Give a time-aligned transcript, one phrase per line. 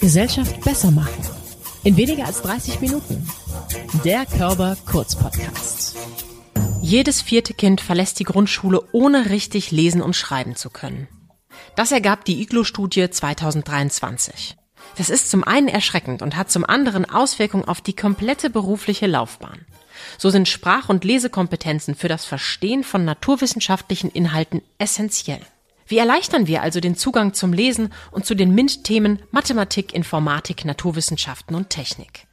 [0.00, 1.22] Gesellschaft besser machen.
[1.84, 3.28] In weniger als 30 Minuten.
[4.04, 5.96] Der Körper Kurz Podcast.
[6.82, 11.08] Jedes vierte Kind verlässt die Grundschule, ohne richtig lesen und schreiben zu können.
[11.74, 14.56] Das ergab die IGLO-Studie 2023.
[14.96, 19.66] Das ist zum einen erschreckend und hat zum anderen Auswirkungen auf die komplette berufliche Laufbahn.
[20.18, 25.40] So sind Sprach- und Lesekompetenzen für das Verstehen von naturwissenschaftlichen Inhalten essentiell.
[25.86, 31.54] Wie erleichtern wir also den Zugang zum Lesen und zu den MINT-Themen Mathematik, Informatik, Naturwissenschaften
[31.54, 32.26] und Technik?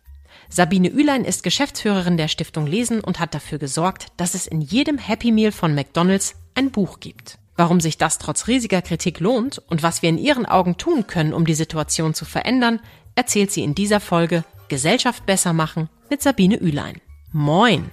[0.49, 4.97] Sabine Ülein ist Geschäftsführerin der Stiftung Lesen und hat dafür gesorgt, dass es in jedem
[4.97, 7.37] Happy Meal von McDonald's ein Buch gibt.
[7.55, 11.33] Warum sich das trotz riesiger Kritik lohnt und was wir in ihren Augen tun können,
[11.33, 12.79] um die Situation zu verändern,
[13.15, 16.99] erzählt sie in dieser Folge Gesellschaft besser machen mit Sabine Ülein.
[17.31, 17.91] Moin!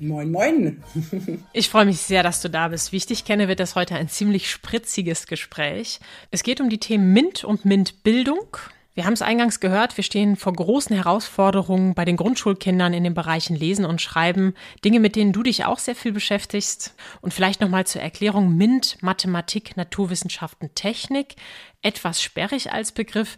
[0.00, 0.82] Moin, moin.
[1.52, 2.90] ich freue mich sehr, dass du da bist.
[2.90, 6.00] Wie ich dich kenne, wird das heute ein ziemlich spritziges Gespräch.
[6.30, 8.56] Es geht um die Themen MINT und MINT-Bildung.
[8.94, 13.14] Wir haben es eingangs gehört, wir stehen vor großen Herausforderungen bei den Grundschulkindern in den
[13.14, 14.54] Bereichen Lesen und Schreiben.
[14.84, 16.94] Dinge, mit denen du dich auch sehr viel beschäftigst.
[17.20, 21.36] Und vielleicht nochmal zur Erklärung MINT, Mathematik, Naturwissenschaften, Technik.
[21.82, 23.36] Etwas sperrig als Begriff.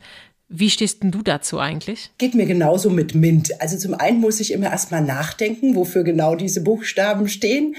[0.55, 2.11] Wie stehst denn du dazu eigentlich?
[2.19, 3.59] Geht mir genauso mit MINT.
[3.63, 7.75] Also zum einen muss ich immer erstmal nachdenken, wofür genau diese Buchstaben stehen.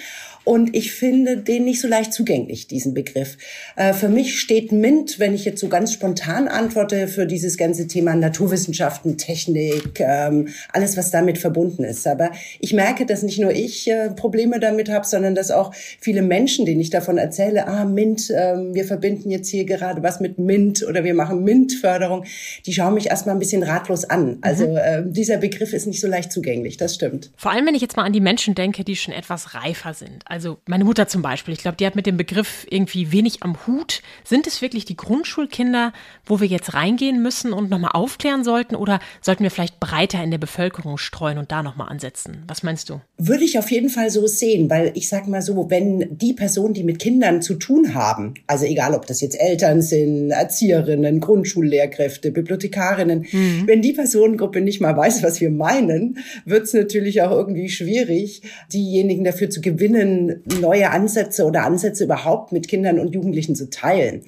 [0.45, 3.38] Und ich finde den nicht so leicht zugänglich, diesen Begriff.
[3.75, 7.88] Äh, für mich steht MINT, wenn ich jetzt so ganz spontan antworte, für dieses ganze
[7.88, 12.05] Thema Naturwissenschaften, Technik, ähm, alles, was damit verbunden ist.
[12.08, 16.22] Aber ich merke, dass nicht nur ich äh, Probleme damit habe, sondern dass auch viele
[16.22, 20.39] Menschen, denen ich davon erzähle, ah, MINT, äh, wir verbinden jetzt hier gerade was mit
[20.39, 22.25] MINT oder wir machen MINT-Förderung,
[22.66, 24.39] die schauen mich erstmal ein bisschen ratlos an.
[24.41, 25.13] Also mhm.
[25.13, 27.31] dieser Begriff ist nicht so leicht zugänglich, das stimmt.
[27.38, 30.23] Vor allem, wenn ich jetzt mal an die Menschen denke, die schon etwas reifer sind.
[30.34, 33.56] Also meine Mutter zum Beispiel, ich glaube, die hat mit dem Begriff irgendwie wenig am
[33.67, 34.02] Hut.
[34.23, 35.94] Sind es wirklich die Grundschulkinder,
[36.25, 38.75] wo wir jetzt reingehen müssen und nochmal aufklären sollten?
[38.75, 42.45] Oder sollten wir vielleicht breiter in der Bevölkerung streuen und da nochmal ansetzen?
[42.48, 43.00] Was meinst du?
[43.20, 46.74] Würde ich auf jeden Fall so sehen, weil ich sage mal so, wenn die Personen,
[46.74, 52.31] die mit Kindern zu tun haben, also egal ob das jetzt Eltern sind, Erzieherinnen, Grundschullehrkräfte,
[52.31, 53.68] Bibliothekarinnen, mhm.
[53.68, 58.41] wenn die Personengruppe nicht mal weiß, was wir meinen, wird es natürlich auch irgendwie schwierig,
[58.74, 60.22] diejenigen dafür zu gewinnen,
[60.59, 64.22] neue Ansätze oder Ansätze überhaupt mit Kindern und Jugendlichen zu teilen.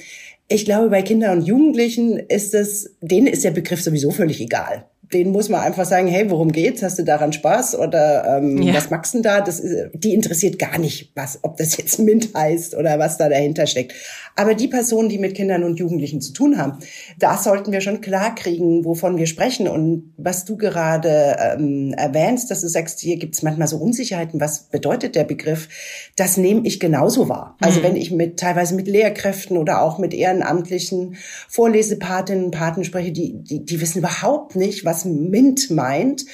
[0.48, 4.86] Ich glaube, bei Kindern und Jugendlichen ist es, denen ist der Begriff sowieso völlig egal
[5.14, 6.82] denen muss man einfach sagen, hey, worum geht's?
[6.84, 7.78] Hast du daran Spaß?
[7.78, 8.74] Oder ähm, ja.
[8.74, 9.42] was magst du denn da?
[9.42, 13.30] Das, ist, die interessiert gar nicht, was, ob das jetzt MINT heißt oder was da
[13.30, 13.94] dahinter steckt.
[14.36, 16.80] Aber die Personen, die mit Kindern und Jugendlichen zu tun haben,
[17.18, 19.68] da sollten wir schon klar kriegen, wovon wir sprechen.
[19.68, 24.64] Und was du gerade ähm, erwähnst, dass du sagst, hier gibt's manchmal so Unsicherheiten, was
[24.64, 25.70] bedeutet der Begriff?
[26.18, 27.56] Das nehme ich genauso wahr.
[27.62, 27.84] Also mhm.
[27.84, 31.16] wenn ich mit teilweise mit Lehrkräften oder auch mit ehrenamtlichen
[31.48, 36.26] Vorlesepatinnen, Paten spreche, die, die, die wissen überhaupt nicht, was MINT meint.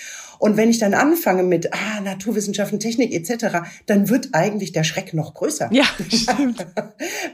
[0.41, 5.13] Und wenn ich dann anfange mit ah, Naturwissenschaften, Technik etc., dann wird eigentlich der Schreck
[5.13, 5.69] noch größer.
[5.72, 6.66] Ja, stimmt.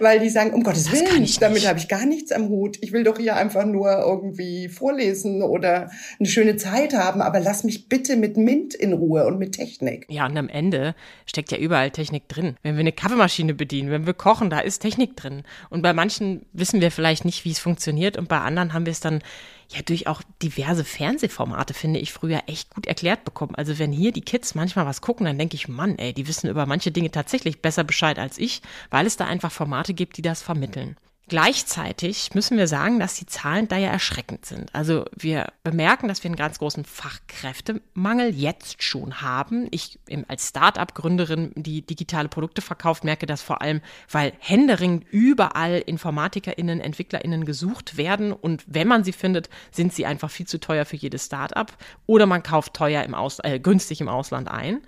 [0.02, 2.78] Weil die sagen, um Gottes Willen, damit habe ich gar nichts am Hut.
[2.82, 7.64] Ich will doch hier einfach nur irgendwie vorlesen oder eine schöne Zeit haben, aber lass
[7.64, 10.06] mich bitte mit MINT in Ruhe und mit Technik.
[10.10, 10.94] Ja, und am Ende
[11.26, 12.58] steckt ja überall Technik drin.
[12.62, 15.44] Wenn wir eine Kaffeemaschine bedienen, wenn wir kochen, da ist Technik drin.
[15.70, 18.92] Und bei manchen wissen wir vielleicht nicht, wie es funktioniert und bei anderen haben wir
[18.92, 19.22] es dann
[19.70, 23.56] ja durch auch diverse Fernsehformate, finde ich, früher echt gut erklärt bekommen.
[23.56, 26.50] Also wenn hier die Kids manchmal was gucken, dann denke ich, Mann, ey, die wissen
[26.50, 30.22] über manche Dinge tatsächlich besser Bescheid als ich, weil es da einfach Formate gibt, die
[30.22, 30.98] das vermitteln.
[31.30, 34.74] Gleichzeitig müssen wir sagen, dass die Zahlen da ja erschreckend sind.
[34.74, 39.68] Also wir bemerken, dass wir einen ganz großen Fachkräftemangel jetzt schon haben.
[39.72, 40.00] Ich
[40.30, 47.44] als Start-up-Gründerin, die digitale Produkte verkauft, merke das vor allem, weil händeringend überall InformatikerInnen, EntwicklerInnen
[47.44, 48.32] gesucht werden.
[48.32, 51.78] Und wenn man sie findet, sind sie einfach viel zu teuer für jedes Start-up.
[52.06, 54.80] Oder man kauft teuer im Aus äh, günstig im Ausland ein.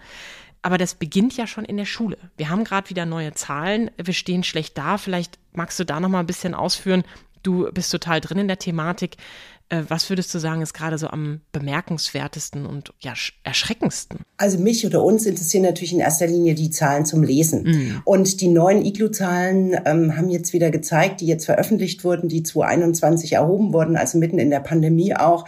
[0.61, 2.17] Aber das beginnt ja schon in der Schule.
[2.35, 3.91] Wir haben gerade wieder neue Zahlen.
[3.97, 4.97] Wir stehen schlecht da.
[4.97, 7.03] Vielleicht magst du da noch mal ein bisschen ausführen.
[7.43, 9.15] Du bist total drin in der Thematik.
[9.69, 13.13] Äh, was würdest du sagen, ist gerade so am bemerkenswertesten und ja,
[13.43, 14.19] erschreckendsten?
[14.37, 17.63] Also mich oder uns interessieren natürlich in erster Linie die Zahlen zum Lesen.
[17.63, 18.01] Mhm.
[18.03, 23.33] Und die neuen IGLU-Zahlen ähm, haben jetzt wieder gezeigt, die jetzt veröffentlicht wurden, die 2021
[23.33, 25.45] erhoben wurden, also mitten in der Pandemie auch,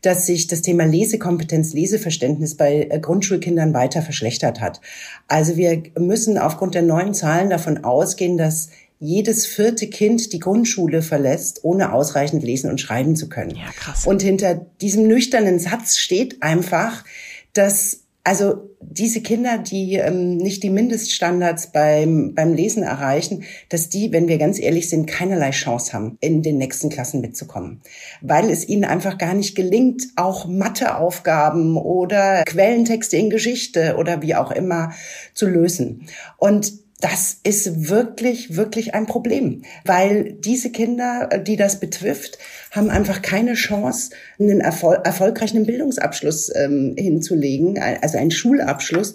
[0.00, 4.80] dass sich das Thema Lesekompetenz, Leseverständnis bei äh, Grundschulkindern weiter verschlechtert hat.
[5.26, 11.02] Also wir müssen aufgrund der neuen Zahlen davon ausgehen, dass jedes vierte Kind die Grundschule
[11.02, 13.50] verlässt, ohne ausreichend lesen und schreiben zu können.
[13.50, 14.06] Ja, krass.
[14.06, 17.04] Und hinter diesem nüchternen Satz steht einfach,
[17.52, 24.12] dass Also diese Kinder, die ähm, nicht die Mindeststandards beim, beim Lesen erreichen, dass die,
[24.12, 27.80] wenn wir ganz ehrlich sind, keinerlei Chance haben, in den nächsten Klassen mitzukommen.
[28.20, 34.34] Weil es ihnen einfach gar nicht gelingt, auch Matheaufgaben oder Quellentexte in Geschichte oder wie
[34.34, 34.92] auch immer
[35.32, 36.06] zu lösen.
[36.36, 42.38] Und das ist wirklich, wirklich ein Problem, weil diese Kinder, die das betrifft,
[42.72, 44.10] haben einfach keine Chance,
[44.40, 49.14] einen erfol erfolgreichen Bildungsabschluss ähm, hinzulegen, also einen Schulabschluss.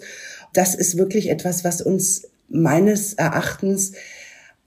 [0.54, 3.92] Das ist wirklich etwas, was uns meines Erachtens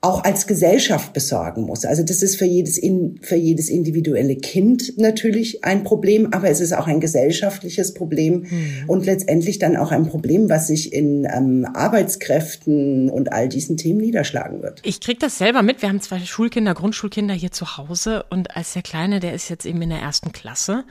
[0.02, 1.84] auch als Gesellschaft besorgen muss.
[1.84, 6.62] Also das ist für jedes, in, für jedes individuelle Kind natürlich ein Problem, aber es
[6.62, 8.84] ist auch ein gesellschaftliches Problem mhm.
[8.86, 14.00] und letztendlich dann auch ein Problem, was sich in ähm, Arbeitskräften und all diesen Themen
[14.00, 14.82] niederschlagen wird.
[14.84, 15.82] Ich kriege das selber mit.
[15.82, 19.66] Wir haben zwei Schulkinder, Grundschulkinder hier zu Hause und als der Kleine, der ist jetzt
[19.66, 20.86] eben in der ersten Klasse,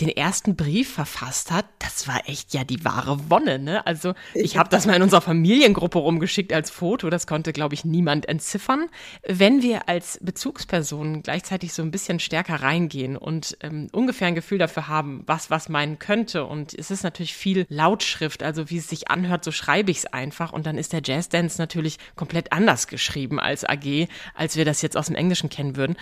[0.00, 3.58] den ersten Brief verfasst hat, das war echt ja die wahre Wonne.
[3.58, 3.86] Ne?
[3.86, 7.10] Also ich habe das mal in unserer Familiengruppe rumgeschickt als Foto.
[7.10, 8.88] Das konnte, glaube ich, niemand entziffern.
[9.26, 14.58] Wenn wir als Bezugspersonen gleichzeitig so ein bisschen stärker reingehen und ähm, ungefähr ein Gefühl
[14.58, 16.44] dafür haben, was was meinen könnte.
[16.44, 20.06] Und es ist natürlich viel Lautschrift, also wie es sich anhört, so schreibe ich es
[20.06, 20.52] einfach.
[20.52, 24.96] Und dann ist der Jazzdance natürlich komplett anders geschrieben als AG, als wir das jetzt
[24.96, 25.96] aus dem Englischen kennen würden.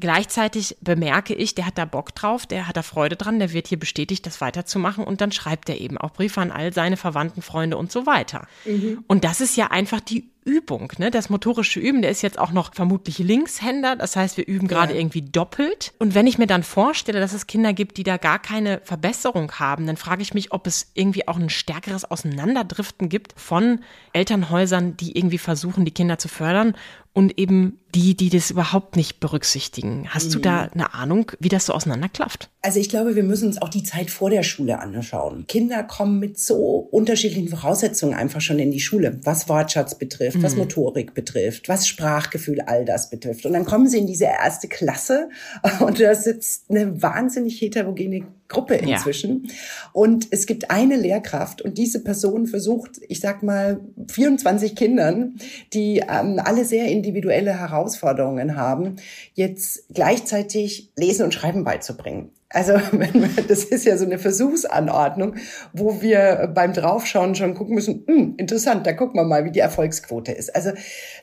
[0.00, 3.68] Gleichzeitig bemerke ich, der hat da Bock drauf, der hat da Freude dran, der wird
[3.68, 7.42] hier bestätigt, das weiterzumachen und dann schreibt er eben auch Briefe an all seine Verwandten,
[7.42, 8.46] Freunde und so weiter.
[8.64, 9.04] Mhm.
[9.06, 11.10] Und das ist ja einfach die Übung, ne?
[11.10, 13.96] Das motorische Üben, der ist jetzt auch noch vermutlich Linkshänder.
[13.96, 14.98] Das heißt, wir üben gerade ja.
[14.98, 15.92] irgendwie doppelt.
[15.98, 19.52] Und wenn ich mir dann vorstelle, dass es Kinder gibt, die da gar keine Verbesserung
[19.52, 23.80] haben, dann frage ich mich, ob es irgendwie auch ein stärkeres Auseinanderdriften gibt von
[24.14, 26.74] Elternhäusern, die irgendwie versuchen, die Kinder zu fördern
[27.18, 30.06] und eben die, die das überhaupt nicht berücksichtigen.
[30.10, 30.32] Hast mhm.
[30.34, 30.68] du da mhm.
[30.74, 32.48] eine Ahnung, wie das so auseinanderklafft?
[32.62, 35.44] Also ich glaube, wir müssen uns auch die Zeit vor der Schule anschauen.
[35.48, 40.42] Kinder kommen mit so unterschiedlichen Voraussetzungen einfach schon in die Schule, was Wortschatz betrifft, mhm.
[40.44, 43.46] was Motorik betrifft, was Sprachgefühl, all das betrifft.
[43.46, 45.28] Und dann kommen sie in diese erste Klasse
[45.80, 49.44] und da sitzt eine wahnsinnig heterogene Gruppe inzwischen.
[49.44, 49.52] Ja.
[49.92, 53.80] Und es gibt eine Lehrkraft und diese Person versucht, ich sag mal,
[54.10, 55.36] 24 Kindern,
[55.74, 58.96] die ähm, alle sehr individuelle Herausforderungen haben,
[59.34, 62.30] jetzt gleichzeitig Lesen und Schreiben beizubringen.
[62.50, 62.72] Also
[63.48, 65.36] das ist ja so eine Versuchsanordnung,
[65.74, 69.60] wo wir beim Draufschauen schon gucken müssen, hm, interessant, da gucken wir mal, wie die
[69.60, 70.54] Erfolgsquote ist.
[70.54, 70.70] Also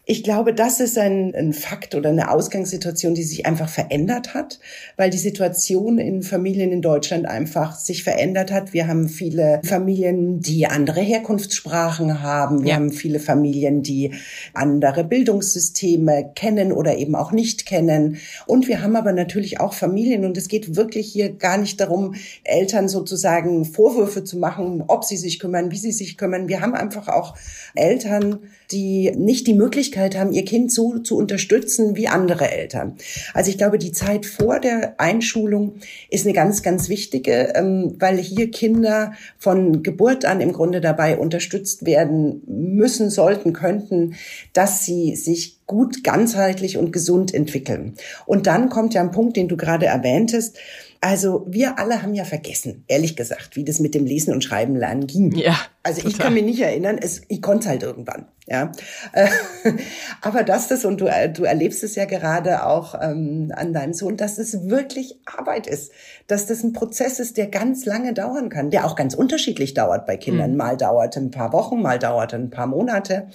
[0.08, 4.60] ich glaube, das ist ein, ein Fakt oder eine Ausgangssituation, die sich einfach verändert hat,
[4.98, 8.72] weil die Situation in Familien in Deutschland einfach sich verändert hat.
[8.72, 12.62] Wir haben viele Familien, die andere Herkunftssprachen haben.
[12.62, 12.76] Wir ja.
[12.76, 14.12] haben viele Familien, die
[14.54, 18.18] andere Bildungssysteme kennen oder eben auch nicht kennen.
[18.46, 22.14] Und wir haben aber natürlich auch Familien, und es geht wirklich hier gar nicht darum,
[22.44, 26.48] Eltern sozusagen Vorwürfe zu machen, ob sie sich kümmern, wie sie sich kümmern.
[26.48, 27.36] Wir haben einfach auch
[27.74, 28.40] Eltern,
[28.72, 32.96] die nicht die Möglichkeit haben, ihr Kind so zu unterstützen wie andere Eltern.
[33.34, 35.76] Also ich glaube, die Zeit vor der Einschulung
[36.10, 41.18] ist eine ganz, ganz wichtige, ähm, weil hier Kinder von Geburt an im Grunde dabei
[41.18, 44.16] unterstützt werden müssen, sollten, könnten,
[44.54, 47.96] dass sie sich gut, ganzheitlich und gesund entwickeln.
[48.26, 50.58] Und dann kommt ja ein Punkt, den du gerade erwähntest,
[51.02, 54.76] also wir alle haben ja vergessen, ehrlich gesagt, wie das mit dem Lesen und Schreiben
[54.76, 55.36] lernen ging.
[55.36, 55.56] Ja.
[55.84, 56.12] Also total.
[56.12, 58.28] ich kann mich nicht erinnern, es, ich konnte halt irgendwann.
[58.48, 58.72] Ja,
[60.22, 64.18] aber dass das und du du erlebst es ja gerade auch ähm, an deinem Sohn,
[64.18, 65.92] dass es wirklich Arbeit ist,
[66.28, 70.06] dass das ein Prozess ist, der ganz lange dauern kann, der auch ganz unterschiedlich dauert
[70.06, 70.52] bei Kindern.
[70.52, 70.58] Mhm.
[70.58, 73.30] Mal dauert ein paar Wochen, mal dauert ein paar Monate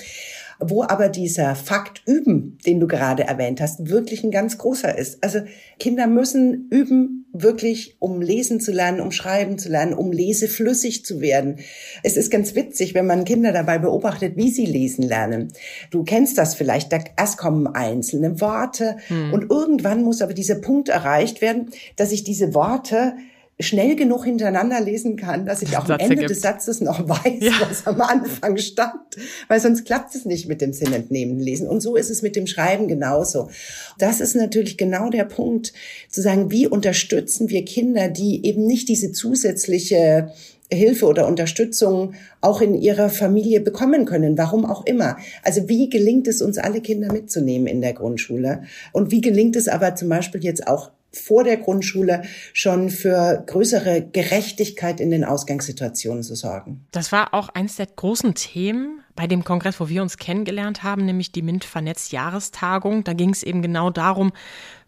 [0.60, 5.22] wo aber dieser Fakt üben, den du gerade erwähnt hast, wirklich ein ganz großer ist.
[5.24, 5.40] Also
[5.78, 11.20] Kinder müssen üben, wirklich, um lesen zu lernen, um schreiben zu lernen, um leseflüssig zu
[11.20, 11.56] werden.
[12.02, 15.52] Es ist ganz witzig, wenn man Kinder dabei beobachtet, wie sie lesen lernen.
[15.90, 19.32] Du kennst das vielleicht, da erst kommen einzelne Worte hm.
[19.32, 23.14] und irgendwann muss aber dieser Punkt erreicht werden, dass ich diese Worte
[23.60, 26.30] schnell genug hintereinander lesen kann, dass ich auch am Ende ergibt.
[26.30, 27.52] des Satzes noch weiß, ja.
[27.68, 29.16] was am Anfang stand,
[29.48, 31.68] weil sonst klappt es nicht mit dem sinnentnehmenden Lesen.
[31.68, 33.50] Und so ist es mit dem Schreiben genauso.
[33.98, 35.72] Das ist natürlich genau der Punkt,
[36.08, 40.32] zu sagen, wie unterstützen wir Kinder, die eben nicht diese zusätzliche
[40.72, 45.16] Hilfe oder Unterstützung auch in ihrer Familie bekommen können, warum auch immer.
[45.42, 48.62] Also wie gelingt es uns alle Kinder mitzunehmen in der Grundschule?
[48.92, 54.02] Und wie gelingt es aber zum Beispiel jetzt auch vor der Grundschule schon für größere
[54.12, 56.86] Gerechtigkeit in den Ausgangssituationen zu sorgen.
[56.92, 61.04] Das war auch eines der großen Themen bei dem Kongress, wo wir uns kennengelernt haben,
[61.04, 63.04] nämlich die MINT vernetzt Jahrestagung.
[63.04, 64.32] Da ging es eben genau darum,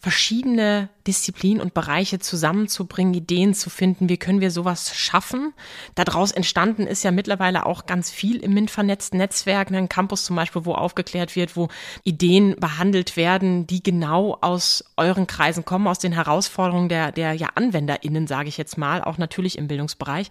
[0.02, 5.54] verschiedene Disziplinen und Bereiche zusammenzubringen, Ideen zu finden, wie können wir sowas schaffen.
[5.94, 10.24] Daraus entstanden ist ja mittlerweile auch ganz viel im MINT vernetzten Netzwerk, ne, ein Campus
[10.24, 11.68] zum Beispiel, wo aufgeklärt wird, wo
[12.02, 17.50] Ideen behandelt werden, die genau aus euren Kreisen kommen, aus den Herausforderungen der, der ja
[17.54, 20.30] AnwenderInnen, sage ich jetzt mal, auch natürlich im Bildungsbereich.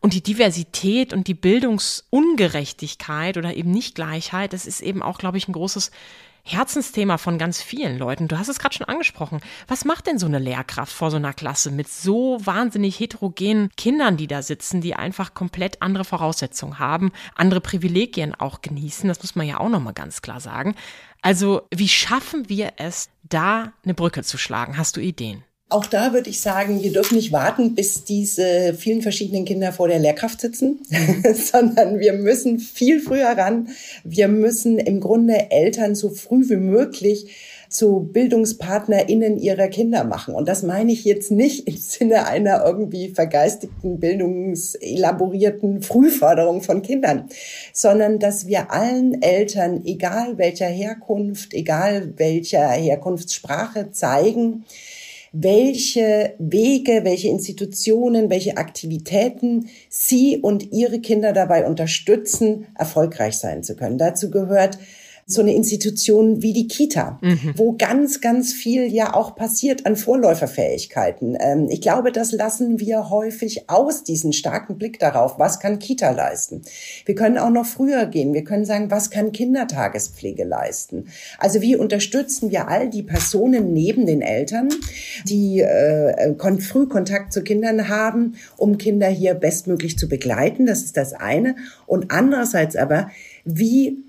[0.00, 5.46] Und die Diversität und die Bildungsungerechtigkeit oder eben Nicht-Gleichheit, das ist eben auch, glaube ich,
[5.46, 5.92] ein großes
[6.46, 8.28] Herzensthema von ganz vielen Leuten.
[8.28, 9.40] Du hast es gerade schon angesprochen.
[9.66, 14.18] Was macht denn so eine Lehrkraft vor so einer Klasse mit so wahnsinnig heterogenen Kindern,
[14.18, 19.08] die da sitzen, die einfach komplett andere Voraussetzungen haben, andere Privilegien auch genießen?
[19.08, 20.74] Das muss man ja auch nochmal ganz klar sagen.
[21.22, 24.76] Also, wie schaffen wir es, da eine Brücke zu schlagen?
[24.76, 25.42] Hast du Ideen?
[25.70, 29.88] Auch da würde ich sagen, wir dürfen nicht warten, bis diese vielen verschiedenen Kinder vor
[29.88, 30.80] der Lehrkraft sitzen,
[31.34, 33.68] sondern wir müssen viel früher ran.
[34.04, 37.26] Wir müssen im Grunde Eltern so früh wie möglich
[37.74, 40.34] zu BildungspartnerInnen ihrer Kinder machen.
[40.34, 47.28] Und das meine ich jetzt nicht im Sinne einer irgendwie vergeistigten, bildungselaborierten Frühförderung von Kindern,
[47.72, 54.64] sondern dass wir allen Eltern, egal welcher Herkunft, egal welcher Herkunftssprache, zeigen,
[55.34, 63.74] welche Wege, welche Institutionen, welche Aktivitäten Sie und Ihre Kinder dabei unterstützen, erfolgreich sein zu
[63.74, 63.98] können.
[63.98, 64.78] Dazu gehört
[65.26, 67.54] so eine Institution wie die Kita, mhm.
[67.56, 71.36] wo ganz, ganz viel ja auch passiert an Vorläuferfähigkeiten.
[71.40, 76.10] Ähm, ich glaube, das lassen wir häufig aus, diesen starken Blick darauf, was kann Kita
[76.10, 76.62] leisten.
[77.06, 78.34] Wir können auch noch früher gehen.
[78.34, 81.06] Wir können sagen, was kann Kindertagespflege leisten.
[81.38, 84.68] Also wie unterstützen wir all die Personen neben den Eltern,
[85.26, 90.66] die äh, früh Kontakt zu Kindern haben, um Kinder hier bestmöglich zu begleiten.
[90.66, 91.56] Das ist das eine.
[91.86, 93.10] Und andererseits aber,
[93.44, 94.03] wie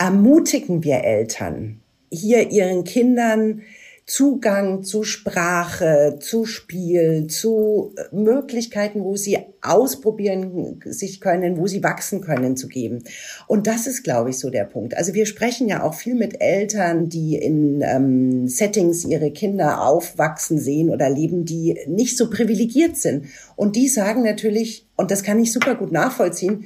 [0.00, 3.60] ermutigen wir Eltern, hier ihren Kindern
[4.06, 12.20] Zugang zu Sprache, zu Spiel, zu Möglichkeiten, wo sie ausprobieren sich können, wo sie wachsen
[12.20, 13.04] können, zu geben.
[13.46, 14.96] Und das ist, glaube ich, so der Punkt.
[14.96, 20.58] Also wir sprechen ja auch viel mit Eltern, die in ähm, Settings ihre Kinder aufwachsen
[20.58, 23.26] sehen oder leben, die nicht so privilegiert sind.
[23.54, 26.64] Und die sagen natürlich, und das kann ich super gut nachvollziehen,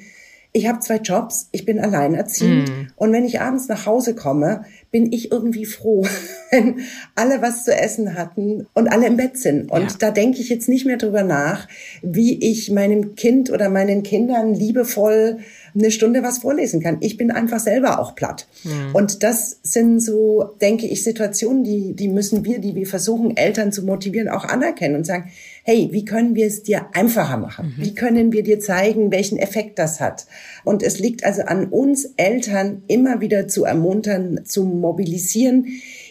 [0.56, 2.86] ich habe zwei Jobs, ich bin alleinerziehend mm.
[2.94, 6.06] und wenn ich abends nach Hause komme, bin ich irgendwie froh,
[6.52, 6.82] wenn
[7.16, 9.68] alle was zu essen hatten und alle im Bett sind.
[9.68, 9.96] Und ja.
[9.98, 11.66] da denke ich jetzt nicht mehr drüber nach,
[12.02, 15.38] wie ich meinem Kind oder meinen Kindern liebevoll
[15.74, 16.98] eine Stunde was vorlesen kann.
[17.00, 18.46] Ich bin einfach selber auch platt.
[18.62, 18.94] Mhm.
[18.94, 23.72] Und das sind so, denke ich, Situationen, die, die müssen wir, die wir versuchen, Eltern
[23.72, 25.32] zu motivieren, auch anerkennen und sagen,
[25.66, 27.74] hey, wie können wir es dir einfacher machen?
[27.76, 27.82] Mhm.
[27.82, 30.26] Wie können wir dir zeigen, welchen Effekt das hat?
[30.62, 35.66] Und es liegt also an uns Eltern, immer wieder zu ermuntern, zu mobilisieren,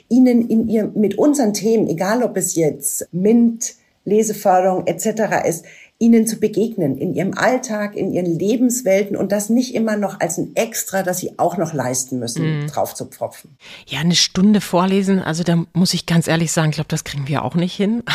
[0.10, 5.48] ihnen in ihr, mit unseren Themen, egal ob es jetzt MINT, Leseförderung etc.
[5.48, 5.66] ist,
[6.04, 10.38] ihnen zu begegnen in ihrem Alltag, in ihren Lebenswelten und das nicht immer noch als
[10.38, 12.68] ein Extra, das sie auch noch leisten müssen, mm.
[12.68, 13.56] drauf zu pfropfen.
[13.88, 17.30] Ja, eine Stunde vorlesen, also da muss ich ganz ehrlich sagen, ich glaube, das kriegen
[17.30, 18.04] wir auch nicht hin.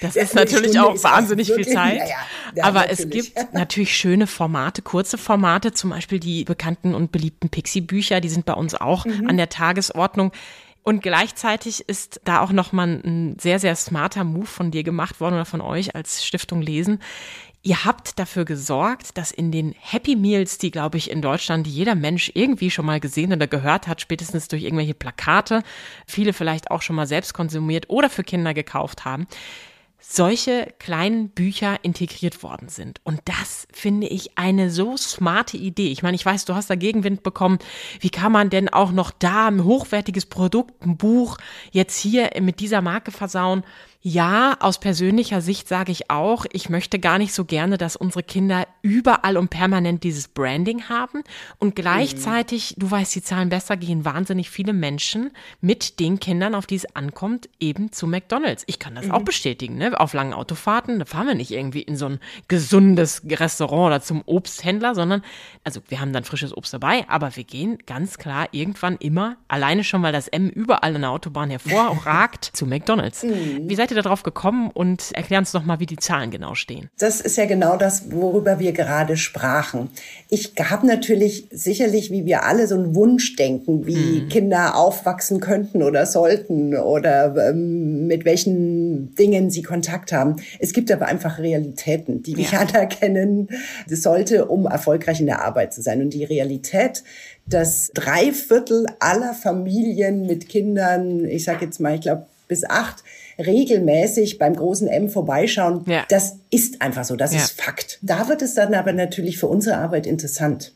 [0.00, 2.00] Das ja, ist natürlich Stunde auch wahnsinnig viel Zeit.
[2.10, 2.16] Ja,
[2.54, 3.28] ja, Aber natürlich.
[3.28, 8.28] es gibt natürlich schöne Formate, kurze Formate, zum Beispiel die bekannten und beliebten Pixie-Bücher, die
[8.28, 9.28] sind bei uns auch mhm.
[9.28, 10.32] an der Tagesordnung.
[10.90, 15.34] Und gleichzeitig ist da auch nochmal ein sehr, sehr smarter Move von dir gemacht worden
[15.34, 16.98] oder von euch als Stiftung Lesen.
[17.62, 21.94] Ihr habt dafür gesorgt, dass in den Happy Meals, die, glaube ich, in Deutschland jeder
[21.94, 25.62] Mensch irgendwie schon mal gesehen oder gehört hat, spätestens durch irgendwelche Plakate,
[26.08, 29.28] viele vielleicht auch schon mal selbst konsumiert oder für Kinder gekauft haben,
[30.00, 33.00] solche kleinen Bücher integriert worden sind.
[33.04, 35.92] Und das finde ich eine so smarte Idee.
[35.92, 37.58] Ich meine, ich weiß, du hast da Gegenwind bekommen.
[38.00, 41.36] Wie kann man denn auch noch da ein hochwertiges Produkt, ein Buch
[41.70, 43.62] jetzt hier mit dieser Marke versauen?
[44.02, 48.22] Ja, aus persönlicher Sicht sage ich auch, ich möchte gar nicht so gerne, dass unsere
[48.22, 51.22] Kinder überall und permanent dieses Branding haben.
[51.58, 52.80] Und gleichzeitig, mhm.
[52.80, 56.96] du weißt die Zahlen besser, gehen wahnsinnig viele Menschen mit den Kindern, auf die es
[56.96, 58.64] ankommt, eben zu McDonalds.
[58.68, 59.10] Ich kann das mhm.
[59.10, 60.00] auch bestätigen, ne?
[60.00, 64.22] Auf langen Autofahrten, da fahren wir nicht irgendwie in so ein gesundes Restaurant oder zum
[64.24, 65.22] Obsthändler, sondern,
[65.62, 69.84] also wir haben dann frisches Obst dabei, aber wir gehen ganz klar irgendwann immer, alleine
[69.84, 73.24] schon, weil das M überall an der Autobahn hervorragt, zu McDonalds.
[73.24, 73.68] Mhm.
[73.68, 76.54] Wie seid seid ihr darauf gekommen und erklären uns doch mal, wie die Zahlen genau
[76.54, 76.88] stehen.
[76.98, 79.90] Das ist ja genau das, worüber wir gerade sprachen.
[80.28, 84.28] Ich habe natürlich sicherlich, wie wir alle, so ein Wunschdenken, wie mhm.
[84.28, 90.36] Kinder aufwachsen könnten oder sollten oder ähm, mit welchen Dingen sie Kontakt haben.
[90.58, 92.38] Es gibt aber einfach Realitäten, die ja.
[92.38, 93.48] ich anerkennen
[93.88, 96.00] sollte, um erfolgreich in der Arbeit zu sein.
[96.00, 97.02] Und die Realität,
[97.46, 103.02] dass drei Viertel aller Familien mit Kindern, ich sage jetzt mal, ich glaube bis acht
[103.40, 105.84] regelmäßig beim großen M vorbeischauen.
[105.86, 106.04] Ja.
[106.08, 107.40] Das ist einfach so, das ja.
[107.40, 107.98] ist Fakt.
[108.02, 110.72] Da wird es dann aber natürlich für unsere Arbeit interessant.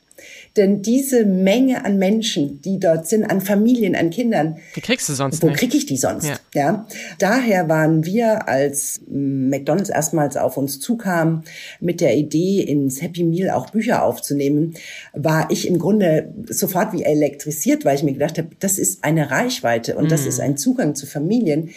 [0.57, 4.59] Denn diese Menge an Menschen, die dort sind, an Familien, an Kindern.
[4.77, 6.29] Die kriegst du sonst Wo krieg ich die sonst?
[6.29, 6.39] Ja.
[6.55, 6.87] ja.
[7.19, 11.43] Daher waren wir, als McDonalds erstmals auf uns zukam,
[11.81, 14.75] mit der Idee, ins Happy Meal auch Bücher aufzunehmen,
[15.13, 19.33] war ich im Grunde sofort wie elektrisiert, weil ich mir gedacht habe, das ist eine
[19.33, 20.09] Reichweite und mm.
[20.09, 20.29] das mhm.
[20.29, 21.71] ist ein Zugang zu Familien,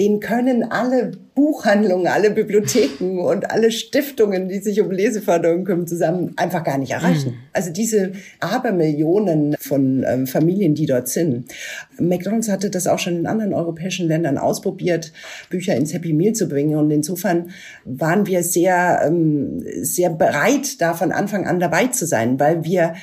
[0.00, 6.32] den können alle Buchhandlungen, alle Bibliotheken und alle Stiftungen, die sich um Leseförderung kümmern, zusammen
[6.36, 7.32] einfach gar nicht erreichen.
[7.32, 7.38] Mhm.
[7.52, 11.52] Also diese Abermillionen von ähm, Familien, die dort sind.
[11.98, 15.12] McDonald's hatte das auch schon in anderen europäischen Ländern ausprobiert,
[15.50, 16.76] Bücher ins Happy Meal zu bringen.
[16.76, 17.50] Und insofern
[17.84, 22.94] waren wir sehr, ähm, sehr bereit, da von Anfang an dabei zu sein, weil wir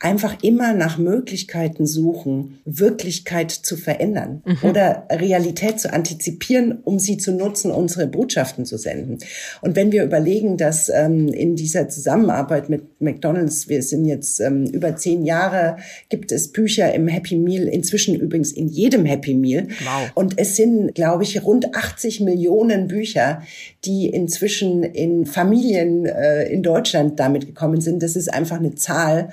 [0.00, 4.68] einfach immer nach Möglichkeiten suchen, Wirklichkeit zu verändern mhm.
[4.68, 9.18] oder Realität zu antizipieren, um sie zu nutzen, unsere Botschaften zu senden.
[9.60, 14.64] Und wenn wir überlegen, dass ähm, in dieser Zusammenarbeit mit McDonald's, wir sind jetzt ähm,
[14.64, 15.76] über zehn Jahre,
[16.08, 19.68] gibt es Bücher im Happy Meal, inzwischen übrigens in jedem Happy Meal.
[19.84, 20.12] Wow.
[20.14, 23.42] Und es sind, glaube ich, rund 80 Millionen Bücher,
[23.84, 28.02] die inzwischen in Familien äh, in Deutschland damit gekommen sind.
[28.02, 29.28] Das ist einfach eine Zahl,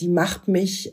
[0.00, 0.92] die macht mich,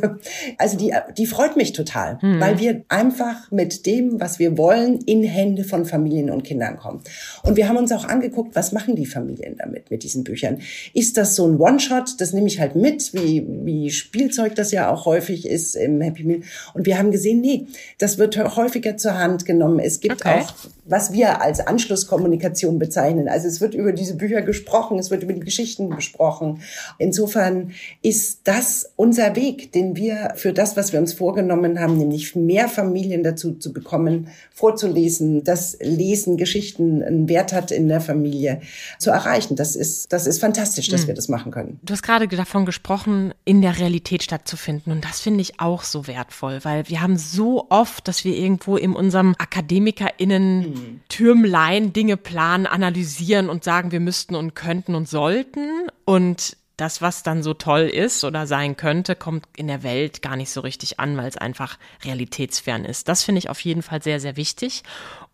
[0.58, 2.40] also die, die freut mich total, mhm.
[2.40, 7.00] weil wir einfach mit dem, was wir wollen, in Hände von Familien und Kindern kommen.
[7.42, 10.60] Und wir haben uns auch angeguckt, was machen die Familien damit, mit diesen Büchern?
[10.92, 12.20] Ist das so ein One-Shot?
[12.20, 16.24] Das nehme ich halt mit, wie, wie Spielzeug das ja auch häufig ist im Happy
[16.24, 16.40] Meal.
[16.74, 17.66] Und wir haben gesehen, nee,
[17.98, 19.78] das wird häufiger zur Hand genommen.
[19.78, 20.40] Es gibt okay.
[20.40, 23.28] auch, was wir als Anschlusskommunikation bezeichnen.
[23.28, 26.60] Also es wird über diese Bücher gesprochen, es wird über die Geschichten besprochen.
[26.98, 27.72] Insofern
[28.02, 32.68] ist das unser Weg, den wir für das, was wir uns vorgenommen haben, nämlich mehr
[32.68, 38.60] Familien dazu zu bekommen, vorzulesen, dass Lesen Geschichten einen Wert hat in der Familie,
[38.98, 39.54] zu erreichen.
[39.54, 41.08] Das ist, das ist fantastisch, dass mhm.
[41.08, 41.78] wir das machen können.
[41.82, 44.92] Du hast gerade davon gesprochen, in der Realität stattzufinden.
[44.92, 48.76] Und das finde ich auch so wertvoll, weil wir haben so oft, dass wir irgendwo
[48.76, 50.71] in unserem AkademikerInnen
[51.08, 55.88] Türmlein Dinge planen, analysieren und sagen, wir müssten und könnten und sollten.
[56.04, 60.36] Und das, was dann so toll ist oder sein könnte, kommt in der Welt gar
[60.36, 63.08] nicht so richtig an, weil es einfach realitätsfern ist.
[63.08, 64.82] Das finde ich auf jeden Fall sehr, sehr wichtig.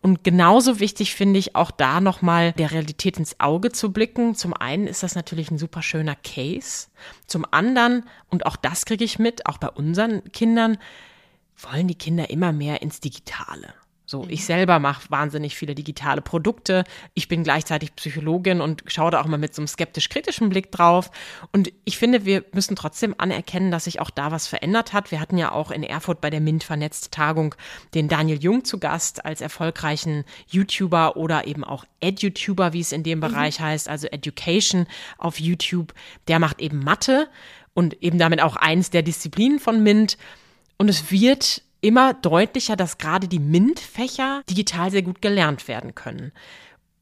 [0.01, 4.35] Und genauso wichtig finde ich auch da nochmal der Realität ins Auge zu blicken.
[4.35, 6.87] Zum einen ist das natürlich ein super schöner Case.
[7.25, 10.77] Zum anderen, und auch das kriege ich mit, auch bei unseren Kindern,
[11.57, 13.73] wollen die Kinder immer mehr ins Digitale.
[14.09, 16.83] So, ich selber mache wahnsinnig viele digitale Produkte.
[17.13, 21.11] Ich bin gleichzeitig Psychologin und schaue da auch mal mit so einem skeptisch-kritischen Blick drauf.
[21.51, 25.11] Und ich finde, wir müssen trotzdem anerkennen, dass sich auch da was verändert hat.
[25.11, 27.53] Wir hatten ja auch in Erfurt bei der MINT vernetzt Tagung
[27.93, 33.03] den Daniel Jung zu Gast als erfolgreichen YouTuber oder eben auch EduTuber, wie es in
[33.03, 33.25] dem mhm.
[33.25, 34.87] Bereich heißt, also Education
[35.19, 35.93] auf YouTube.
[36.27, 37.29] Der macht eben Mathe
[37.75, 40.17] und eben damit auch eins der Disziplinen von MINT.
[40.79, 46.31] Und es wird immer deutlicher, dass gerade die MINT-Fächer digital sehr gut gelernt werden können.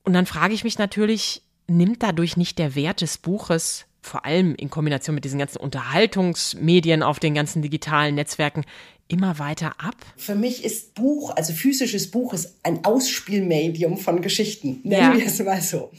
[0.04, 4.56] Und dann frage ich mich natürlich, nimmt dadurch nicht der Wert des Buches, vor allem
[4.56, 8.64] in Kombination mit diesen ganzen Unterhaltungsmedien auf den ganzen digitalen Netzwerken,
[9.08, 9.96] immer weiter ab?
[10.16, 14.80] Für mich ist Buch, also physisches Buch, ist ein Ausspielmedium von Geschichten.
[14.84, 15.18] Nennen ja.
[15.18, 15.92] wir es mal so.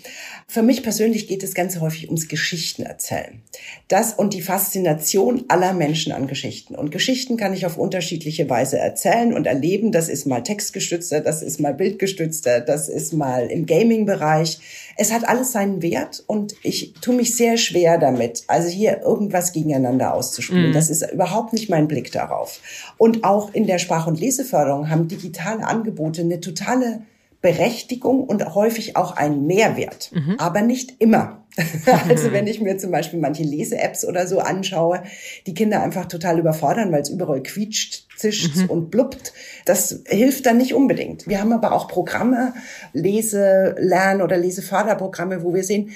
[0.47, 3.43] Für mich persönlich geht es ganz häufig ums Geschichtenerzählen.
[3.89, 6.75] Das und die Faszination aller Menschen an Geschichten.
[6.75, 9.93] Und Geschichten kann ich auf unterschiedliche Weise erzählen und erleben.
[9.93, 14.59] Das ist mal textgestützter, das ist mal bildgestützter, das ist mal im Gaming-Bereich.
[14.97, 19.53] Es hat alles seinen Wert und ich tue mich sehr schwer damit, also hier irgendwas
[19.53, 20.71] gegeneinander auszuspielen.
[20.71, 20.75] Mm.
[20.75, 22.61] Das ist überhaupt nicht mein Blick darauf.
[22.99, 27.03] Und auch in der Sprach- und Leseförderung haben digitale Angebote eine totale
[27.41, 30.35] Berechtigung und häufig auch einen Mehrwert, mhm.
[30.39, 31.45] aber nicht immer.
[32.09, 35.03] also wenn ich mir zum Beispiel manche Lese-Apps oder so anschaue,
[35.47, 38.71] die Kinder einfach total überfordern, weil es überall quietscht, zischt mhm.
[38.71, 39.33] und blubbt,
[39.65, 41.27] das hilft dann nicht unbedingt.
[41.27, 42.55] Wir haben aber auch Programme,
[42.93, 45.91] Lese-, Lern- oder Leseförderprogramme, wo wir sehen,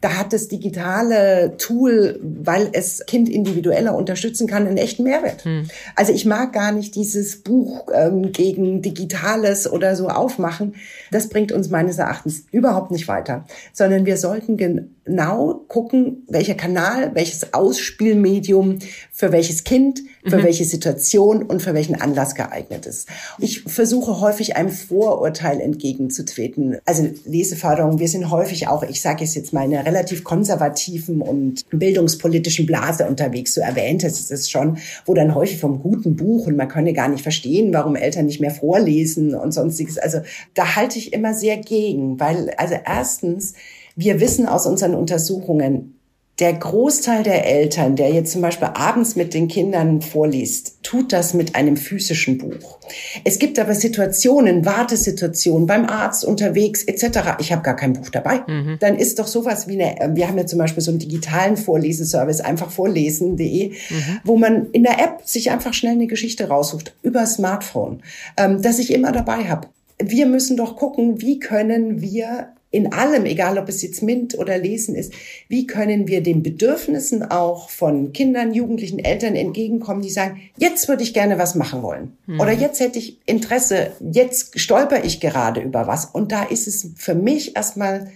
[0.00, 5.44] da hat das digitale Tool, weil es Kind individueller unterstützen kann, einen echten Mehrwert.
[5.44, 5.68] Hm.
[5.94, 10.74] Also ich mag gar nicht dieses Buch ähm, gegen Digitales oder so aufmachen.
[11.10, 17.14] Das bringt uns meines Erachtens überhaupt nicht weiter, sondern wir sollten genau gucken, welcher Kanal,
[17.14, 18.78] welches Ausspielmedium
[19.12, 20.44] für welches Kind, für mhm.
[20.44, 23.08] welche Situation und für welchen Anlass geeignet ist.
[23.38, 26.78] Ich versuche häufig einem Vorurteil entgegenzutreten.
[26.84, 31.22] Also Leseförderung, wir sind häufig auch, ich sage es jetzt mal, in der relativ konservativen
[31.22, 33.54] und bildungspolitischen Blase unterwegs.
[33.54, 37.22] Du erwähntest es schon, wo dann häufig vom guten Buch und man könne gar nicht
[37.22, 39.98] verstehen, warum Eltern nicht mehr vorlesen und sonstiges.
[39.98, 40.20] Also
[40.54, 43.54] da halte ich immer sehr gegen, weil also erstens,
[43.96, 45.99] wir wissen aus unseren Untersuchungen,
[46.40, 51.34] der Großteil der Eltern, der jetzt zum Beispiel abends mit den Kindern vorliest, tut das
[51.34, 52.78] mit einem physischen Buch.
[53.24, 57.36] Es gibt aber Situationen, Wartesituationen beim Arzt unterwegs etc.
[57.40, 58.42] Ich habe gar kein Buch dabei.
[58.46, 58.78] Mhm.
[58.80, 62.40] Dann ist doch sowas wie eine, wir haben ja zum Beispiel so einen digitalen Vorleseservice,
[62.40, 64.20] einfach vorlesen.de, mhm.
[64.24, 68.02] wo man in der App sich einfach schnell eine Geschichte raussucht über Smartphone,
[68.38, 69.68] ähm, das ich immer dabei habe.
[70.02, 74.56] Wir müssen doch gucken, wie können wir in allem, egal ob es jetzt MINT oder
[74.56, 75.12] Lesen ist,
[75.48, 81.02] wie können wir den Bedürfnissen auch von Kindern, Jugendlichen, Eltern entgegenkommen, die sagen, jetzt würde
[81.02, 82.16] ich gerne was machen wollen.
[82.26, 82.40] Mhm.
[82.40, 86.06] Oder jetzt hätte ich Interesse, jetzt stolper ich gerade über was.
[86.06, 88.12] Und da ist es für mich erstmal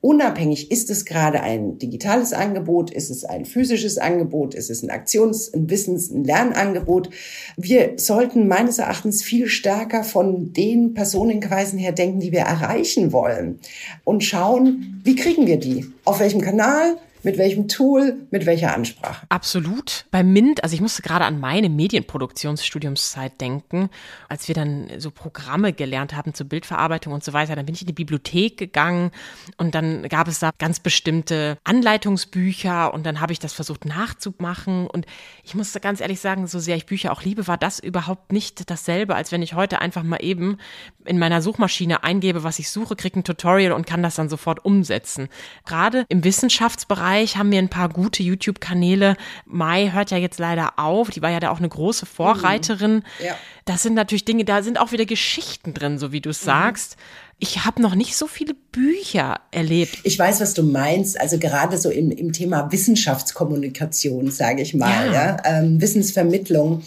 [0.00, 4.90] Unabhängig, ist es gerade ein digitales Angebot, ist es ein physisches Angebot, ist es ein
[4.90, 7.10] Aktions-, ein Wissens-, ein Lernangebot.
[7.56, 13.58] Wir sollten meines Erachtens viel stärker von den Personenkreisen her denken, die wir erreichen wollen
[14.04, 15.86] und schauen, wie kriegen wir die?
[16.04, 16.96] Auf welchem Kanal?
[17.28, 19.26] Mit welchem Tool, mit welcher Ansprache?
[19.28, 20.06] Absolut.
[20.10, 23.90] Bei MINT, also ich musste gerade an meine Medienproduktionsstudiumszeit denken,
[24.30, 27.54] als wir dann so Programme gelernt haben zur Bildverarbeitung und so weiter.
[27.54, 29.10] Dann bin ich in die Bibliothek gegangen
[29.58, 34.86] und dann gab es da ganz bestimmte Anleitungsbücher und dann habe ich das versucht nachzumachen.
[34.86, 35.04] Und
[35.44, 38.70] ich musste ganz ehrlich sagen, so sehr ich Bücher auch liebe, war das überhaupt nicht
[38.70, 40.56] dasselbe, als wenn ich heute einfach mal eben
[41.04, 44.64] in meiner Suchmaschine eingebe, was ich suche, kriege ein Tutorial und kann das dann sofort
[44.64, 45.28] umsetzen.
[45.66, 49.16] Gerade im Wissenschaftsbereich Bereich haben wir ein paar gute YouTube-Kanäle.
[49.44, 51.10] Mai hört ja jetzt leider auf.
[51.10, 52.94] Die war ja da auch eine große Vorreiterin.
[52.94, 53.26] Mhm.
[53.26, 53.36] Ja.
[53.64, 56.46] Das sind natürlich Dinge, da sind auch wieder Geschichten drin, so wie du es mhm.
[56.46, 56.96] sagst.
[57.40, 59.98] Ich habe noch nicht so viele Bücher erlebt.
[60.04, 61.20] Ich weiß, was du meinst.
[61.20, 65.12] Also gerade so im, im Thema Wissenschaftskommunikation, sage ich mal, ja.
[65.12, 65.36] ja?
[65.44, 66.82] Ähm, Wissensvermittlung.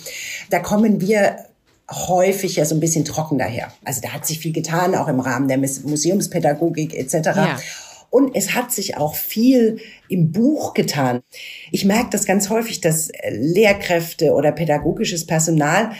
[0.49, 1.45] Da kommen wir
[1.89, 3.73] häufig ja so ein bisschen trocken daher.
[3.83, 7.13] Also da hat sich viel getan, auch im Rahmen der Museumspädagogik etc.
[7.35, 7.59] Ja.
[8.11, 11.21] Und es hat sich auch viel im Buch getan.
[11.71, 15.93] Ich merke das ganz häufig, dass Lehrkräfte oder pädagogisches Personal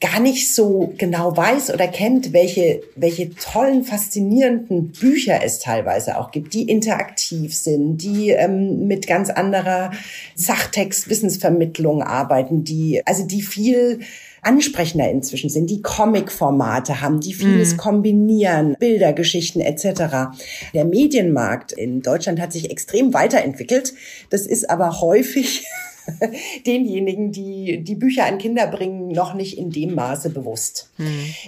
[0.00, 6.32] gar nicht so genau weiß oder kennt, welche, welche tollen, faszinierenden Bücher es teilweise auch
[6.32, 9.92] gibt, die interaktiv sind, die ähm, mit ganz anderer
[10.34, 14.00] Sachtext, Wissensvermittlung arbeiten, die, also die viel
[14.42, 17.76] ansprechender inzwischen sind, die Comic-Formate haben, die vieles mm.
[17.78, 20.34] kombinieren, Bilder, Geschichten etc.
[20.74, 23.94] Der Medienmarkt in Deutschland hat sich extrem weiterentwickelt.
[24.30, 25.64] Das ist aber häufig
[26.66, 30.90] denjenigen, die die Bücher an Kinder bringen, noch nicht in dem Maße bewusst.
[30.96, 31.06] Hm.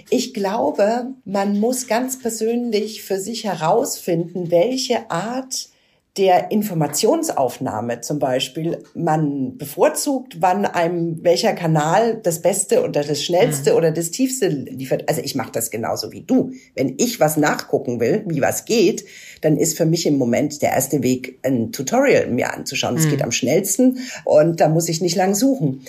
[0.09, 5.69] Ich glaube, man muss ganz persönlich für sich herausfinden, welche Art
[6.17, 13.71] der Informationsaufnahme zum Beispiel man bevorzugt, wann einem welcher Kanal das Beste oder das Schnellste
[13.71, 13.77] mhm.
[13.77, 15.09] oder das Tiefste liefert.
[15.09, 16.51] Also ich mache das genauso wie du.
[16.73, 19.05] Wenn ich was nachgucken will, wie was geht,
[19.41, 22.95] dann ist für mich im Moment der erste Weg, ein Tutorial mir anzuschauen.
[22.95, 23.09] Es mhm.
[23.09, 25.81] geht am schnellsten und da muss ich nicht lang suchen.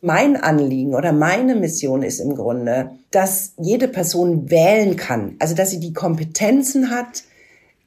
[0.00, 5.70] Mein Anliegen oder meine Mission ist im Grunde, dass jede Person wählen kann, also dass
[5.70, 7.22] sie die Kompetenzen hat,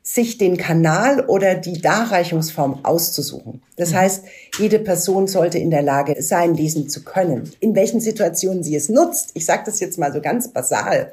[0.08, 3.64] sich den Kanal oder die Darreichungsform auszusuchen.
[3.76, 3.96] Das mhm.
[3.96, 4.24] heißt,
[4.60, 7.52] jede Person sollte in der Lage sein, lesen zu können.
[7.60, 11.12] In welchen Situationen sie es nutzt, ich sage das jetzt mal so ganz basal,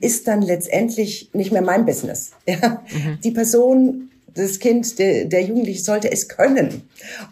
[0.00, 2.32] ist dann letztendlich nicht mehr mein Business.
[2.46, 2.82] Ja?
[2.92, 3.18] Mhm.
[3.24, 6.82] Die Person das Kind, der, der Jugendliche sollte es können,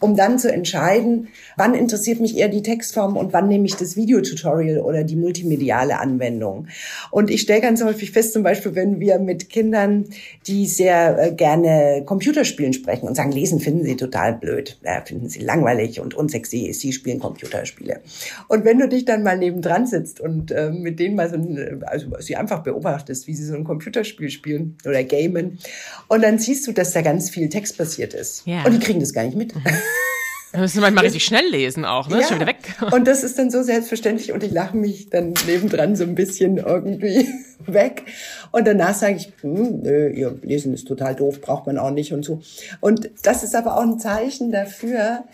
[0.01, 3.97] um dann zu entscheiden, wann interessiert mich eher die Textform und wann nehme ich das
[3.97, 6.69] Videotutorial oder die multimediale Anwendung.
[7.11, 10.07] Und ich stelle ganz häufig fest, zum Beispiel, wenn wir mit Kindern,
[10.47, 15.29] die sehr äh, gerne Computerspielen sprechen und sagen, lesen finden sie total blöd, äh, finden
[15.29, 18.01] sie langweilig und unsexy, sie spielen Computerspiele.
[18.49, 21.83] Und wenn du dich dann mal nebendran sitzt und äh, mit denen mal so, ein,
[21.87, 25.59] also sie einfach beobachtest, wie sie so ein Computerspiel spielen oder gamen,
[26.09, 28.47] und dann siehst du, dass da ganz viel Text passiert ist.
[28.47, 28.65] Ja.
[28.65, 29.55] Und die kriegen das gar nicht mit.
[29.55, 29.63] Mhm.
[30.53, 32.21] Wir müssen manchmal richtig schnell lesen auch, ne?
[32.21, 32.27] Ja.
[32.27, 32.77] Schon wieder weg.
[32.93, 36.59] Und das ist dann so selbstverständlich und ich lache mich dann nebendran so ein bisschen
[36.59, 37.29] irgendwie
[37.67, 38.05] weg.
[38.53, 42.13] Und danach sage ich, hm, nö, ihr Lesen ist total doof, braucht man auch nicht
[42.13, 42.41] und so.
[42.81, 45.25] Und das ist aber auch ein Zeichen dafür,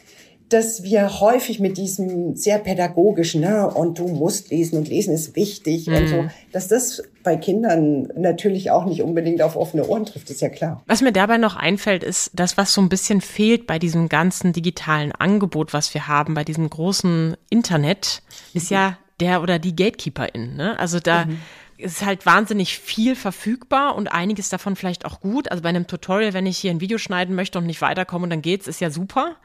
[0.52, 5.36] dass wir häufig mit diesem sehr pädagogischen, ne, und du musst lesen und lesen ist
[5.36, 5.94] wichtig mhm.
[5.94, 6.30] und so, mhm.
[6.52, 10.82] dass das bei Kindern natürlich auch nicht unbedingt auf offene Ohren trifft, ist ja klar.
[10.86, 14.52] Was mir dabei noch einfällt, ist das, was so ein bisschen fehlt bei diesem ganzen
[14.52, 18.22] digitalen Angebot, was wir haben, bei diesem großen Internet,
[18.54, 20.56] ist ja der oder die Gatekeeperin.
[20.56, 20.78] Ne?
[20.78, 21.38] Also da mhm
[21.82, 25.50] ist halt wahnsinnig viel verfügbar und einiges davon vielleicht auch gut.
[25.50, 28.30] Also bei einem Tutorial, wenn ich hier ein Video schneiden möchte und nicht weiterkomme und
[28.30, 29.36] dann geht's, ist ja super.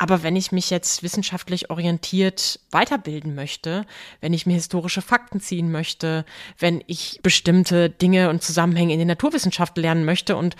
[0.00, 3.84] Aber wenn ich mich jetzt wissenschaftlich orientiert weiterbilden möchte,
[4.20, 6.24] wenn ich mir historische Fakten ziehen möchte,
[6.56, 10.54] wenn ich bestimmte Dinge und Zusammenhänge in den Naturwissenschaften lernen möchte und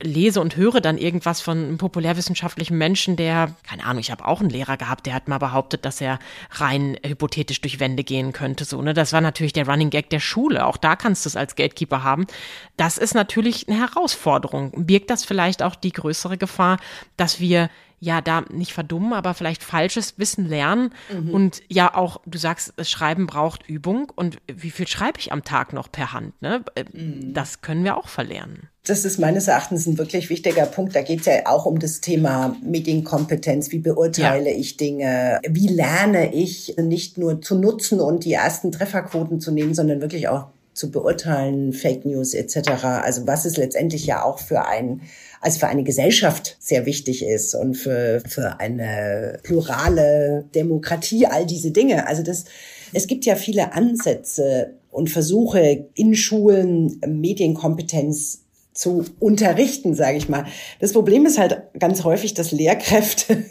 [0.00, 4.40] lese und höre dann irgendwas von einem populärwissenschaftlichen Menschen, der, keine Ahnung, ich habe auch
[4.40, 6.20] einen Lehrer gehabt, der hat mal behauptet, dass er
[6.52, 8.64] rein hypothetisch durch Wände gehen könnte.
[8.64, 8.94] So, ne?
[8.94, 10.66] Das war natürlich der Running Gag der Schule.
[10.66, 12.28] Auch da kannst du es als Gatekeeper haben.
[12.76, 14.86] Das ist natürlich eine Herausforderung.
[14.86, 16.78] Birgt das vielleicht auch die größere Gefahr,
[17.16, 17.70] dass wir
[18.04, 21.30] ja da nicht verdummen, aber vielleicht falsches Wissen lernen mhm.
[21.30, 25.42] und ja auch, du sagst, das Schreiben braucht Übung und wie viel schreibe ich am
[25.42, 26.40] Tag noch per Hand?
[26.42, 26.64] Ne?
[26.74, 27.32] Äh, mhm.
[27.32, 28.68] Das können wir auch verlernen.
[28.86, 30.94] Das ist meines Erachtens ein wirklich wichtiger Punkt.
[30.94, 33.72] Da geht es ja auch um das Thema Medienkompetenz.
[33.72, 34.58] Wie beurteile ja.
[34.58, 35.40] ich Dinge?
[35.48, 40.28] Wie lerne ich nicht nur zu nutzen und die ersten Trefferquoten zu nehmen, sondern wirklich
[40.28, 42.84] auch zu beurteilen, Fake News etc.
[43.02, 45.02] Also was ist letztendlich ja auch für ein
[45.44, 51.70] also für eine Gesellschaft sehr wichtig ist und für, für eine plurale Demokratie, all diese
[51.70, 52.08] Dinge.
[52.08, 52.46] Also das,
[52.94, 60.46] es gibt ja viele Ansätze und Versuche in Schulen Medienkompetenz zu unterrichten, sage ich mal.
[60.80, 63.44] Das Problem ist halt ganz häufig, dass Lehrkräfte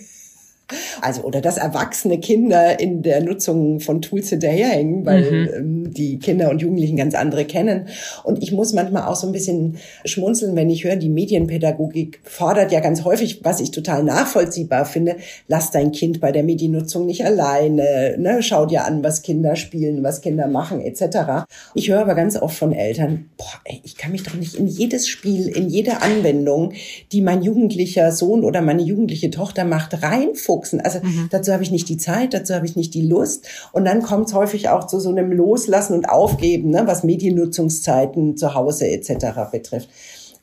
[1.02, 5.50] also oder dass erwachsene Kinder in der Nutzung von Tools hinterherhängen, weil mhm.
[5.56, 7.88] ähm, die Kinder und Jugendlichen ganz andere kennen.
[8.24, 12.72] Und ich muss manchmal auch so ein bisschen schmunzeln, wenn ich höre, die Medienpädagogik fordert
[12.72, 17.26] ja ganz häufig, was ich total nachvollziehbar finde, lass dein Kind bei der Mediennutzung nicht
[17.26, 18.42] alleine, ne?
[18.42, 21.46] schau dir an, was Kinder spielen, was Kinder machen etc.
[21.76, 24.68] Ich höre aber ganz oft von Eltern, boah, ey, ich kann mich doch nicht in
[24.68, 26.74] jedes Spiel, in jede Anwendung,
[27.12, 30.82] die mein jugendlicher Sohn oder meine jugendliche Tochter macht, reinfuchsen fuchsen.
[30.82, 31.28] Also mhm.
[31.30, 33.48] dazu habe ich nicht die Zeit, dazu habe ich nicht die Lust.
[33.72, 38.38] Und dann kommt es häufig auch zu so einem Loslassen und Aufgeben, ne, was Mediennutzungszeiten
[38.38, 39.52] zu Hause etc.
[39.52, 39.90] betrifft.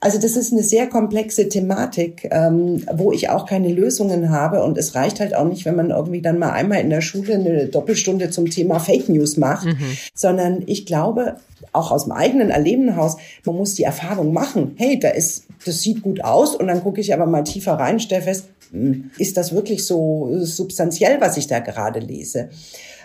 [0.02, 4.62] Also das ist eine sehr komplexe Thematik, ähm, wo ich auch keine Lösungen habe.
[4.62, 7.34] Und es reicht halt auch nicht, wenn man irgendwie dann mal einmal in der Schule
[7.34, 9.76] eine Doppelstunde zum Thema Fake News macht, mhm.
[10.14, 11.36] sondern ich glaube,
[11.72, 14.74] auch aus dem eigenen Erleben heraus, man muss die Erfahrung machen.
[14.76, 16.54] Hey, da ist, das sieht gut aus.
[16.54, 20.30] Und dann gucke ich aber mal tiefer rein, stelle fest, hm, ist das wirklich so
[20.40, 22.50] substanziell, was ich da gerade lese?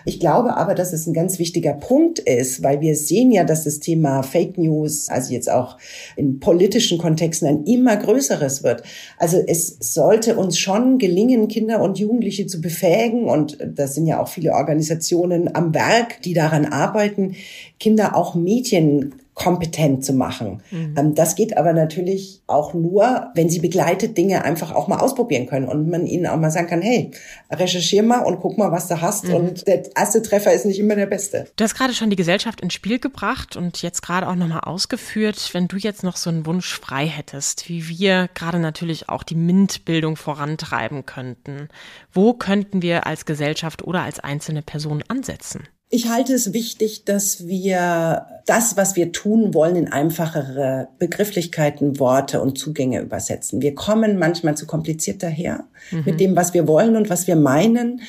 [0.06, 3.64] Ich glaube aber, dass es ein ganz wichtiger Punkt ist, weil wir sehen ja, dass
[3.64, 5.78] das Thema Fake News, also jetzt auch
[6.14, 8.84] in politischen Kontexten, ein immer größeres wird.
[9.18, 14.22] Also es sollte uns schon gelingen, Kinder und Jugendliche zu befähigen, und das sind ja
[14.22, 17.34] auch viele Organisationen am Werk, die daran arbeiten,
[17.80, 20.62] Kinder auch Medien kompetent zu machen.
[20.70, 20.94] Mhm.
[20.98, 25.46] Ähm, das geht aber natürlich auch nur, wenn sie begleitet Dinge einfach auch mal ausprobieren
[25.46, 27.10] können und man ihnen auch mal sagen kann, hey,
[27.52, 29.28] recherchier mal und guck mal, was du hast.
[29.28, 29.34] Mhm.
[29.34, 31.46] Und der erste Treffer ist nicht immer der beste.
[31.56, 35.50] Du hast gerade schon die Gesellschaft ins Spiel gebracht und jetzt gerade auch nochmal ausgeführt,
[35.52, 39.36] wenn du jetzt noch so einen Wunsch frei hättest, wie wir gerade natürlich auch die
[39.36, 41.68] MINT-Bildung vorantreiben könnten.
[42.10, 45.68] Wo könnten wir als Gesellschaft oder als einzelne Person ansetzen?
[45.88, 52.40] Ich halte es wichtig, dass wir das, was wir tun wollen, in einfachere Begrifflichkeiten, Worte
[52.40, 53.60] und Zugänge übersetzen.
[53.62, 56.02] Wir kommen manchmal zu kompliziert daher mhm.
[56.04, 58.00] mit dem, was wir wollen und was wir meinen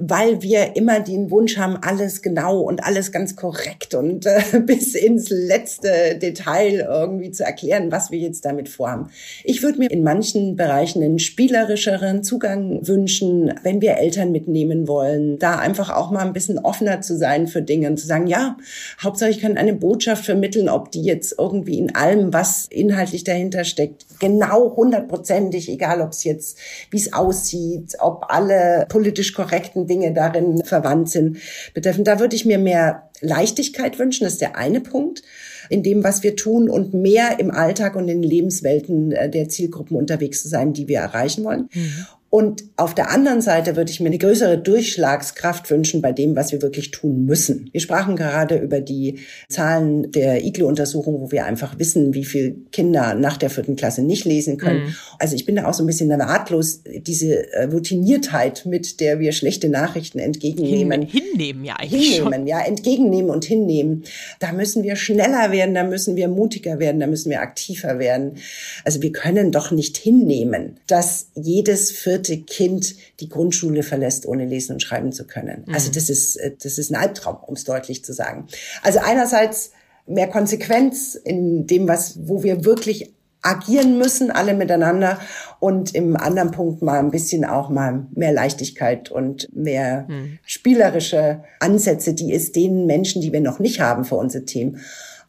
[0.00, 4.94] weil wir immer den Wunsch haben, alles genau und alles ganz korrekt und äh, bis
[4.94, 9.10] ins letzte Detail irgendwie zu erklären, was wir jetzt damit vorhaben.
[9.44, 15.38] Ich würde mir in manchen Bereichen einen spielerischeren Zugang wünschen, wenn wir Eltern mitnehmen wollen,
[15.38, 18.56] da einfach auch mal ein bisschen offener zu sein für Dinge und zu sagen, ja,
[19.02, 23.64] Hauptsache ich kann eine Botschaft vermitteln, ob die jetzt irgendwie in allem, was inhaltlich dahinter
[23.64, 26.58] steckt, genau hundertprozentig, egal ob es jetzt,
[26.90, 31.38] wie es aussieht, ob alle politisch korrekten Dinge darin verwandt sind,
[31.74, 32.04] betreffen.
[32.04, 35.22] Da würde ich mir mehr Leichtigkeit wünschen, das ist der eine Punkt
[35.68, 39.48] in dem, was wir tun und mehr im Alltag und in den Lebenswelten äh, der
[39.48, 41.68] Zielgruppen unterwegs zu sein, die wir erreichen wollen.
[41.72, 42.06] Mhm.
[42.30, 46.52] Und auf der anderen Seite würde ich mir eine größere Durchschlagskraft wünschen bei dem, was
[46.52, 47.68] wir wirklich tun müssen.
[47.72, 53.14] Wir sprachen gerade über die Zahlen der IGLO-Untersuchung, wo wir einfach wissen, wie viele Kinder
[53.14, 54.84] nach der vierten Klasse nicht lesen können.
[54.84, 54.94] Mhm.
[55.18, 59.32] Also ich bin da auch so ein bisschen ratlos, diese äh, Routiniertheit, mit der wir
[59.32, 61.02] schlechte Nachrichten entgegennehmen.
[61.02, 62.46] Hinnehmen, ja eigentlich Hinnehmen, schon.
[62.46, 64.04] ja, entgegennehmen und hinnehmen.
[64.38, 68.36] Da müssen wir schneller werden, da müssen wir mutiger werden, da müssen wir aktiver werden.
[68.84, 74.44] Also wir können doch nicht hinnehmen, dass jedes vierte vierte Kind die Grundschule verlässt, ohne
[74.44, 75.64] lesen und schreiben zu können.
[75.66, 75.74] Mhm.
[75.74, 78.46] Also das ist, äh, das ist ein Albtraum, um es deutlich zu sagen.
[78.82, 79.72] Also einerseits
[80.06, 85.18] mehr Konsequenz in dem, was, wo wir wirklich agieren müssen, alle miteinander
[85.60, 90.38] und im anderen Punkt mal ein bisschen auch mal mehr Leichtigkeit und mehr hm.
[90.44, 94.76] spielerische Ansätze, die es den Menschen, die wir noch nicht haben für unser Team,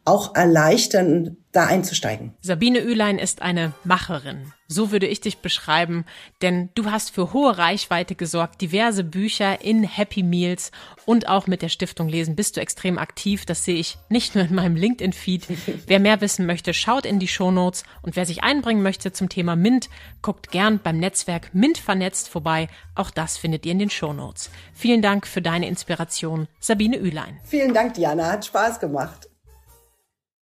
[0.03, 2.33] auch erleichtern, da einzusteigen.
[2.41, 4.53] Sabine Ülein ist eine Macherin.
[4.67, 6.05] So würde ich dich beschreiben,
[6.41, 10.71] denn du hast für hohe Reichweite gesorgt, diverse Bücher in Happy Meals
[11.05, 13.45] und auch mit der Stiftung Lesen bist du extrem aktiv.
[13.45, 15.47] Das sehe ich nicht nur in meinem LinkedIn-Feed.
[15.87, 19.57] Wer mehr wissen möchte, schaut in die Shownotes und wer sich einbringen möchte zum Thema
[19.57, 19.89] MINT,
[20.21, 22.69] guckt gern beim Netzwerk MINT vernetzt vorbei.
[22.95, 24.51] Auch das findet ihr in den Shownotes.
[24.73, 27.41] Vielen Dank für deine Inspiration, Sabine Ülein.
[27.43, 28.31] Vielen Dank, Diana.
[28.31, 29.30] Hat Spaß gemacht.